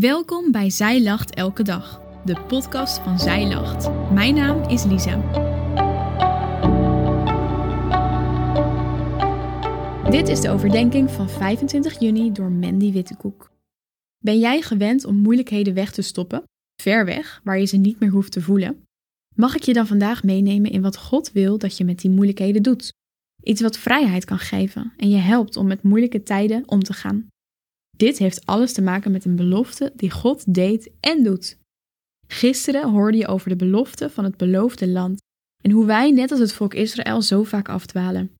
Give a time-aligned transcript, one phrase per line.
[0.00, 4.10] Welkom bij Zij Lacht Elke Dag, de podcast van Zij Lacht.
[4.12, 5.16] Mijn naam is Lisa.
[10.10, 13.50] Dit is de overdenking van 25 juni door Mandy Wittekoek.
[14.18, 16.42] Ben jij gewend om moeilijkheden weg te stoppen,
[16.82, 18.84] ver weg, waar je ze niet meer hoeft te voelen?
[19.36, 22.62] Mag ik je dan vandaag meenemen in wat God wil dat je met die moeilijkheden
[22.62, 22.92] doet?
[23.42, 27.32] Iets wat vrijheid kan geven en je helpt om met moeilijke tijden om te gaan.
[27.96, 31.58] Dit heeft alles te maken met een belofte die God deed en doet.
[32.26, 35.22] Gisteren hoorde je over de belofte van het beloofde land
[35.62, 38.30] en hoe wij, net als het volk Israël, zo vaak afdwalen.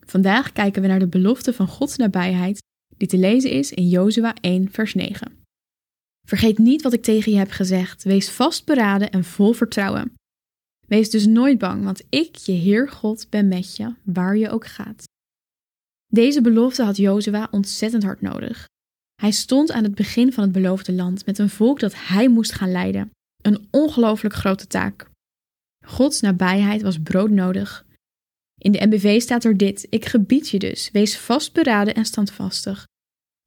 [0.00, 2.62] Vandaag kijken we naar de belofte van Gods nabijheid,
[2.96, 5.42] die te lezen is in Jozua 1, vers 9.
[6.26, 8.02] Vergeet niet wat ik tegen je heb gezegd.
[8.02, 10.12] Wees vastberaden en vol vertrouwen.
[10.86, 14.66] Wees dus nooit bang, want ik, je Heer God, ben met je, waar je ook
[14.66, 15.04] gaat.
[16.06, 18.66] Deze belofte had Jozua ontzettend hard nodig.
[19.14, 22.52] Hij stond aan het begin van het beloofde land met een volk dat hij moest
[22.52, 23.10] gaan leiden.
[23.42, 25.10] Een ongelooflijk grote taak.
[25.86, 27.86] Gods nabijheid was broodnodig.
[28.58, 32.86] In de MBV staat er dit: Ik gebied je dus, wees vastberaden en standvastig.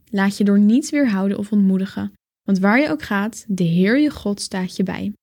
[0.10, 4.10] Laat je door niets weerhouden of ontmoedigen, want waar je ook gaat, de Heer je
[4.10, 5.14] God staat je bij.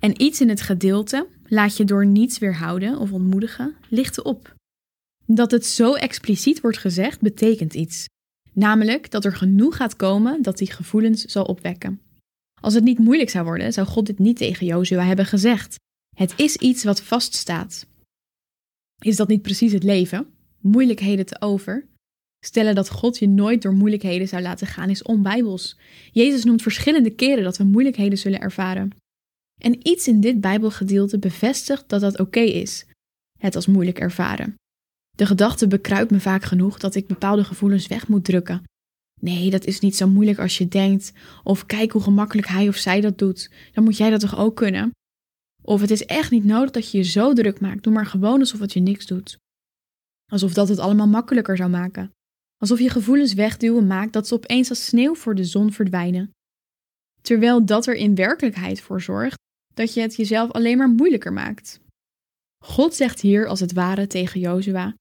[0.00, 4.54] En iets in het gedeelte, laat je door niets weerhouden of ontmoedigen, licht op.
[5.26, 8.06] Dat het zo expliciet wordt gezegd, betekent iets.
[8.52, 12.00] Namelijk dat er genoeg gaat komen dat die gevoelens zal opwekken.
[12.60, 15.76] Als het niet moeilijk zou worden, zou God dit niet tegen Jozua hebben gezegd.
[16.16, 17.86] Het is iets wat vaststaat.
[18.98, 20.26] Is dat niet precies het leven?
[20.60, 21.86] Moeilijkheden te over?
[22.44, 25.78] Stellen dat God je nooit door moeilijkheden zou laten gaan is onbijbels.
[26.12, 28.90] Jezus noemt verschillende keren dat we moeilijkheden zullen ervaren.
[29.60, 32.86] En iets in dit Bijbelgedeelte bevestigt dat dat oké is,
[33.38, 34.54] het als moeilijk ervaren.
[35.16, 38.62] De gedachte bekruipt me vaak genoeg dat ik bepaalde gevoelens weg moet drukken.
[39.20, 41.12] Nee, dat is niet zo moeilijk als je denkt.
[41.42, 43.50] Of kijk hoe gemakkelijk hij of zij dat doet.
[43.72, 44.90] Dan moet jij dat toch ook kunnen?
[45.62, 47.82] Of het is echt niet nodig dat je je zo druk maakt.
[47.82, 49.36] Doe maar gewoon alsof het je niks doet.
[50.32, 52.10] Alsof dat het allemaal makkelijker zou maken.
[52.56, 56.30] Alsof je gevoelens wegduwen maakt dat ze opeens als sneeuw voor de zon verdwijnen.
[57.20, 59.38] Terwijl dat er in werkelijkheid voor zorgt
[59.74, 61.80] dat je het jezelf alleen maar moeilijker maakt.
[62.64, 64.94] God zegt hier als het ware tegen Jozua: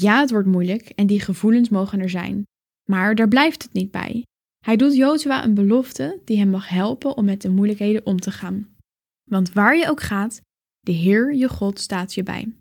[0.00, 2.44] ja, het wordt moeilijk en die gevoelens mogen er zijn.
[2.90, 4.24] Maar daar blijft het niet bij.
[4.64, 8.30] Hij doet Jozua een belofte die hem mag helpen om met de moeilijkheden om te
[8.30, 8.68] gaan.
[9.30, 10.40] Want waar je ook gaat,
[10.80, 12.52] de Heer je God staat je bij.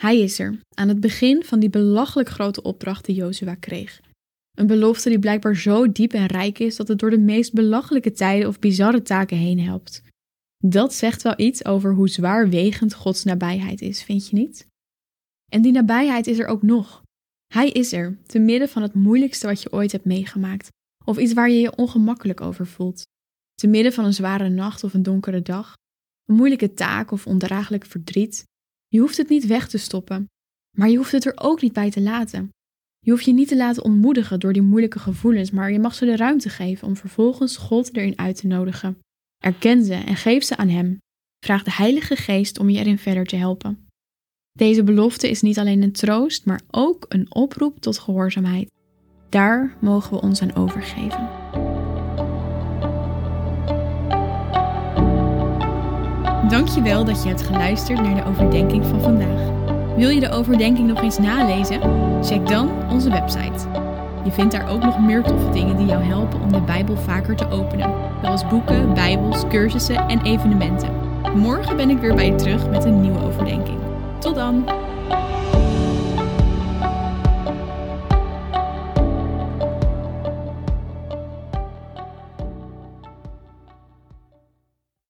[0.00, 4.00] Hij is er, aan het begin van die belachelijk grote opdracht die Jozua kreeg.
[4.56, 8.12] Een belofte die blijkbaar zo diep en rijk is dat het door de meest belachelijke
[8.12, 10.02] tijden of bizarre taken heen helpt.
[10.64, 14.66] Dat zegt wel iets over hoe zwaarwegend Gods nabijheid is, vind je niet?
[15.52, 17.02] En die nabijheid is er ook nog.
[17.52, 20.68] Hij is er, te midden van het moeilijkste wat je ooit hebt meegemaakt,
[21.04, 23.02] of iets waar je je ongemakkelijk over voelt.
[23.54, 25.74] Te midden van een zware nacht of een donkere dag,
[26.24, 28.44] een moeilijke taak of ondraaglijk verdriet.
[28.88, 30.26] Je hoeft het niet weg te stoppen,
[30.76, 32.50] maar je hoeft het er ook niet bij te laten.
[32.98, 36.04] Je hoeft je niet te laten ontmoedigen door die moeilijke gevoelens, maar je mag ze
[36.04, 38.98] de ruimte geven om vervolgens God erin uit te nodigen.
[39.38, 40.98] Erken ze en geef ze aan Hem.
[41.44, 43.87] Vraag de Heilige Geest om je erin verder te helpen.
[44.58, 48.70] Deze belofte is niet alleen een troost, maar ook een oproep tot gehoorzaamheid.
[49.28, 51.28] Daar mogen we ons aan overgeven.
[56.48, 59.50] Dankjewel dat je hebt geluisterd naar de overdenking van vandaag.
[59.96, 61.80] Wil je de overdenking nog eens nalezen?
[62.24, 63.68] Check dan onze website.
[64.24, 67.36] Je vindt daar ook nog meer toffe dingen die jou helpen om de Bijbel vaker
[67.36, 70.92] te openen, zoals boeken, Bijbels, cursussen en evenementen.
[71.34, 73.87] Morgen ben ik weer bij je terug met een nieuwe overdenking.
[74.28, 74.87] Tot dan!